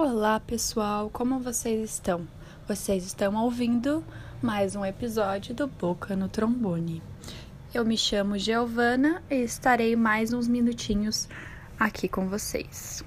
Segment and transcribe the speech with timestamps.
[0.00, 2.24] Olá, pessoal, como vocês estão?
[2.68, 4.04] Vocês estão ouvindo
[4.40, 7.02] mais um episódio do Boca no Trombone.
[7.74, 11.28] Eu me chamo Giovana e estarei mais uns minutinhos
[11.80, 13.04] aqui com vocês.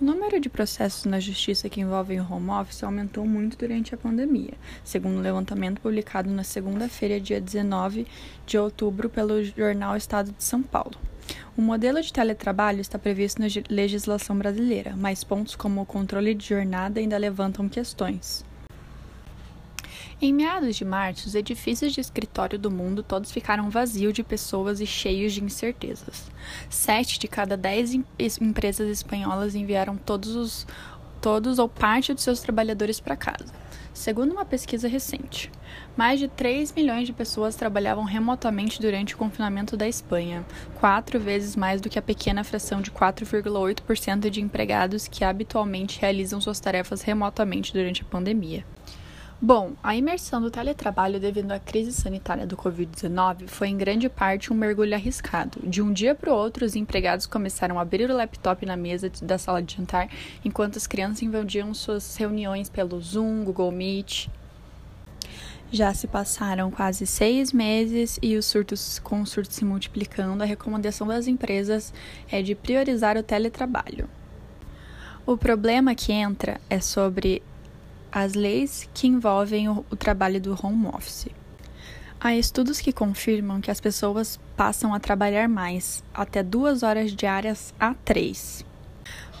[0.00, 3.98] O número de processos na justiça que envolvem o home office aumentou muito durante a
[3.98, 8.06] pandemia, segundo um levantamento publicado na segunda-feira, dia 19
[8.46, 10.96] de outubro, pelo jornal Estado de São Paulo.
[11.54, 16.48] O modelo de teletrabalho está previsto na legislação brasileira, mas pontos como o controle de
[16.48, 18.42] jornada ainda levantam questões.
[20.22, 24.78] Em meados de março, os edifícios de escritório do mundo todos ficaram vazios de pessoas
[24.78, 26.30] e cheios de incertezas.
[26.68, 28.04] Sete de cada dez em
[28.38, 30.66] empresas espanholas enviaram todos, os,
[31.22, 33.46] todos ou parte dos seus trabalhadores para casa.
[33.94, 35.50] Segundo uma pesquisa recente,
[35.96, 40.44] mais de 3 milhões de pessoas trabalhavam remotamente durante o confinamento da Espanha,
[40.78, 46.42] quatro vezes mais do que a pequena fração de 4,8% de empregados que habitualmente realizam
[46.42, 48.66] suas tarefas remotamente durante a pandemia.
[49.42, 54.52] Bom, a imersão do teletrabalho devido à crise sanitária do Covid-19 foi em grande parte
[54.52, 55.58] um mergulho arriscado.
[55.66, 59.10] De um dia para o outro, os empregados começaram a abrir o laptop na mesa
[59.22, 60.10] da sala de jantar,
[60.44, 64.28] enquanto as crianças invadiam suas reuniões pelo Zoom, Google Meet.
[65.72, 70.46] Já se passaram quase seis meses e os surtos com os surtos se multiplicando, a
[70.46, 71.94] recomendação das empresas
[72.30, 74.06] é de priorizar o teletrabalho.
[75.24, 77.42] O problema que entra é sobre
[78.12, 81.28] as leis que envolvem o, o trabalho do home office.
[82.20, 87.72] Há estudos que confirmam que as pessoas passam a trabalhar mais, até duas horas diárias
[87.80, 88.64] a três.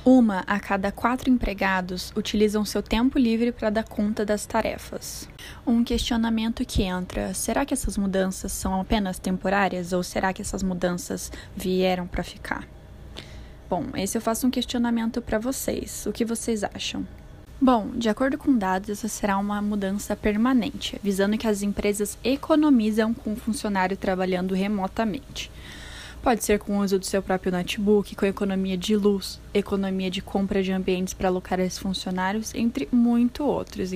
[0.02, 5.28] Uma a cada quatro empregados utilizam seu tempo livre para dar conta das tarefas.
[5.66, 10.62] Um questionamento que entra: será que essas mudanças são apenas temporárias ou será que essas
[10.62, 12.66] mudanças vieram para ficar?
[13.68, 16.06] Bom, esse eu faço um questionamento para vocês.
[16.06, 17.06] O que vocês acham?
[17.62, 23.12] Bom, de acordo com dados, essa será uma mudança permanente, visando que as empresas economizam
[23.12, 25.50] com o funcionário trabalhando remotamente.
[26.22, 30.22] Pode ser com o uso do seu próprio notebook, com economia de luz, economia de
[30.22, 33.90] compra de ambientes para alocar esses funcionários, entre muito outros.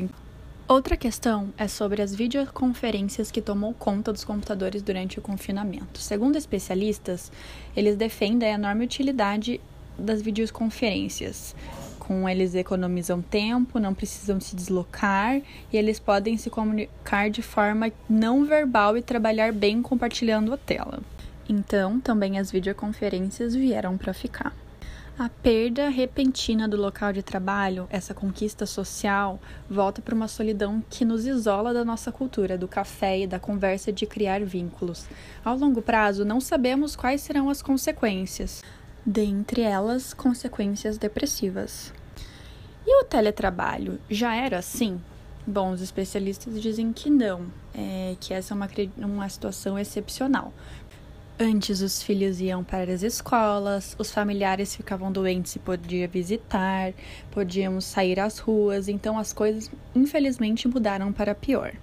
[0.69, 6.01] Outra questão é sobre as videoconferências que tomou conta dos computadores durante o confinamento.
[6.01, 7.33] Segundo especialistas,
[7.75, 9.59] eles defendem a enorme utilidade
[9.99, 11.55] das videoconferências,
[12.07, 15.41] com eles economizam tempo, não precisam se deslocar
[15.73, 21.01] e eles podem se comunicar de forma não verbal e trabalhar bem compartilhando a tela.
[21.49, 24.55] Então, também as videoconferências vieram para ficar.
[25.17, 29.39] A perda repentina do local de trabalho, essa conquista social,
[29.71, 33.93] volta para uma solidão que nos isola da nossa cultura, do café e da conversa
[33.93, 35.07] de criar vínculos.
[35.45, 38.63] Ao longo prazo, não sabemos quais serão as consequências
[39.05, 41.93] dentre elas consequências depressivas.
[42.87, 45.01] E o teletrabalho já era assim?
[45.47, 50.53] Bom, os especialistas dizem que não, é, que essa é uma, uma situação excepcional.
[51.39, 56.95] Antes, os filhos iam para as escolas, os familiares ficavam doentes e podia visitar,
[57.31, 61.75] podíamos sair às ruas, então as coisas infelizmente mudaram para pior.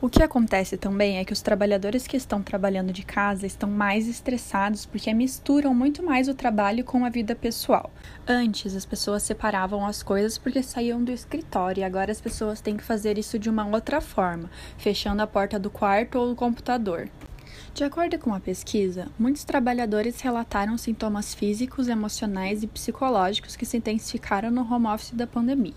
[0.00, 4.06] O que acontece também é que os trabalhadores que estão trabalhando de casa estão mais
[4.06, 7.90] estressados porque misturam muito mais o trabalho com a vida pessoal.
[8.26, 12.76] Antes, as pessoas separavam as coisas porque saíam do escritório e agora as pessoas têm
[12.76, 17.08] que fazer isso de uma outra forma, fechando a porta do quarto ou do computador.
[17.74, 23.76] De acordo com a pesquisa, muitos trabalhadores relataram sintomas físicos, emocionais e psicológicos que se
[23.76, 25.74] intensificaram no home office da pandemia.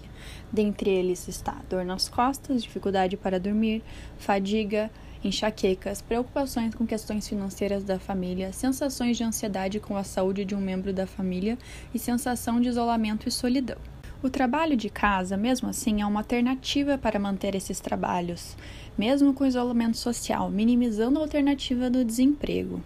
[0.51, 3.83] Dentre eles está dor nas costas, dificuldade para dormir,
[4.17, 4.89] fadiga,
[5.23, 10.61] enxaquecas, preocupações com questões financeiras da família, sensações de ansiedade com a saúde de um
[10.61, 11.57] membro da família
[11.93, 13.77] e sensação de isolamento e solidão.
[14.23, 18.55] O trabalho de casa, mesmo assim, é uma alternativa para manter esses trabalhos,
[18.95, 22.83] mesmo com isolamento social, minimizando a alternativa do desemprego.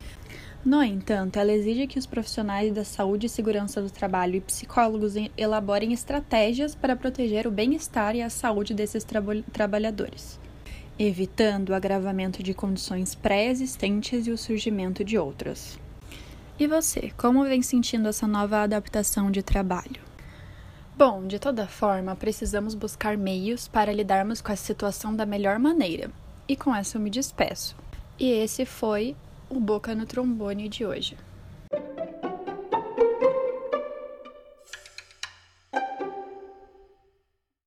[0.64, 5.16] No entanto, ela exige que os profissionais da saúde e segurança do trabalho e psicólogos
[5.38, 9.22] elaborem estratégias para proteger o bem-estar e a saúde desses tra
[9.52, 10.40] trabalhadores,
[10.98, 15.78] evitando o agravamento de condições pré-existentes e o surgimento de outras.
[16.58, 20.15] E você, como vem sentindo essa nova adaptação de trabalho?
[20.98, 26.10] Bom, de toda forma, precisamos buscar meios para lidarmos com essa situação da melhor maneira.
[26.48, 27.76] E com essa eu me despeço.
[28.18, 29.14] E esse foi
[29.50, 31.18] o Boca no Trombone de hoje.